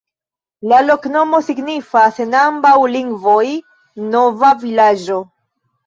[0.71, 3.45] La loknomo signifas en ambaŭ lingvoj:
[4.13, 5.25] nova vilaĝo.